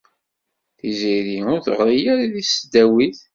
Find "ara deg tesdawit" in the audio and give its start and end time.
2.11-3.19